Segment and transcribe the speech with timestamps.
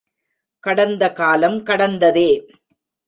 [0.59, 2.29] கடந்த காலம் கடந்ததே.